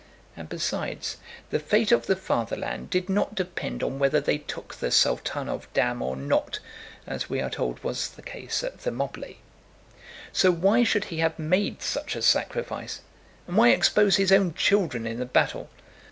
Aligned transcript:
And 0.35 0.49
besides, 0.49 1.17
the 1.51 1.59
fate 1.59 1.91
of 1.91 2.07
the 2.07 2.15
Fatherland 2.15 2.89
did 2.89 3.07
not 3.07 3.35
depend 3.35 3.83
on 3.83 3.99
whether 3.99 4.19
they 4.19 4.39
took 4.39 4.73
the 4.73 4.87
Saltánov 4.89 5.67
dam 5.75 6.01
or 6.01 6.15
not, 6.15 6.57
as 7.05 7.29
we 7.29 7.39
are 7.39 7.51
told 7.51 7.83
was 7.83 8.09
the 8.09 8.23
case 8.23 8.63
at 8.63 8.79
Thermopylae. 8.79 9.37
So 10.33 10.49
why 10.49 10.83
should 10.83 11.03
he 11.05 11.17
have 11.17 11.37
made 11.37 11.83
such 11.83 12.15
a 12.15 12.23
sacrifice? 12.23 13.01
And 13.45 13.55
why 13.55 13.69
expose 13.69 14.15
his 14.15 14.31
own 14.31 14.55
children 14.55 15.05
in 15.05 15.19
the 15.19 15.25
battle? 15.27 15.69